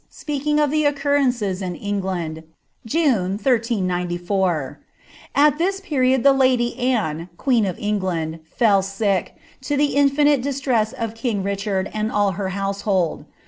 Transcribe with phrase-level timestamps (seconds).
[0.11, 2.41] speakiJLg of the occurrences in England,
[2.87, 4.79] June, 1394
[5.35, 10.93] —"At im period the larN' Anne, queen of England, fell sick, to the infinite &akm
[10.95, 13.25] of king Richard and all her household.